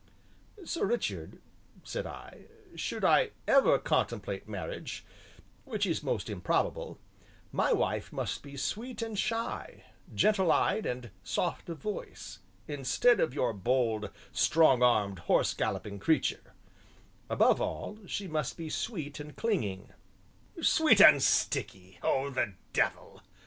"Sir 0.65 0.87
Richard," 0.87 1.37
said 1.83 2.07
I, 2.07 2.45
"should 2.75 3.05
I 3.05 3.33
ever 3.47 3.77
contemplate 3.77 4.49
marriage, 4.49 5.05
which 5.63 5.85
is 5.85 6.01
most 6.01 6.27
improbable, 6.27 6.97
my 7.51 7.71
wife 7.71 8.11
must 8.11 8.41
be 8.41 8.57
sweet 8.57 9.03
and 9.03 9.15
shy, 9.15 9.83
gentle 10.11 10.51
eyed 10.51 10.87
and 10.87 11.11
soft 11.23 11.69
of 11.69 11.77
voice, 11.77 12.39
instead 12.67 13.19
of 13.19 13.35
your 13.35 13.53
bold, 13.53 14.09
strong 14.31 14.81
armed, 14.81 15.19
horse 15.29 15.53
galloping 15.53 15.99
creature; 15.99 16.53
above 17.29 17.61
all, 17.61 17.99
she 18.07 18.27
must 18.27 18.57
be 18.57 18.71
sweet 18.71 19.19
and 19.19 19.35
clinging" 19.35 19.91
"Sweet 20.63 20.99
and 20.99 21.21
sticky, 21.21 21.99
oh, 22.01 22.31
the 22.31 22.55
devil! 22.73 23.21